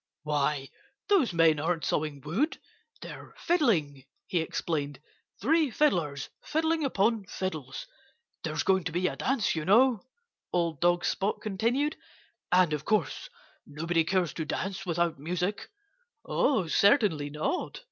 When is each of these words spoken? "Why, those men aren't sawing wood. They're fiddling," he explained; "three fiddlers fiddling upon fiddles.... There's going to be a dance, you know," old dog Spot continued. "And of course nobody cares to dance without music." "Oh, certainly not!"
"Why, 0.23 0.69
those 1.09 1.31
men 1.31 1.59
aren't 1.59 1.85
sawing 1.85 2.21
wood. 2.21 2.57
They're 3.01 3.35
fiddling," 3.37 4.05
he 4.25 4.39
explained; 4.39 4.99
"three 5.39 5.69
fiddlers 5.69 6.29
fiddling 6.41 6.83
upon 6.83 7.25
fiddles.... 7.25 7.85
There's 8.43 8.63
going 8.63 8.83
to 8.85 8.91
be 8.91 9.05
a 9.05 9.15
dance, 9.15 9.53
you 9.53 9.63
know," 9.63 10.01
old 10.51 10.81
dog 10.81 11.05
Spot 11.05 11.39
continued. 11.39 11.97
"And 12.51 12.73
of 12.73 12.83
course 12.83 13.29
nobody 13.67 14.03
cares 14.03 14.33
to 14.33 14.43
dance 14.45 14.87
without 14.87 15.19
music." 15.19 15.69
"Oh, 16.25 16.65
certainly 16.65 17.29
not!" 17.29 17.79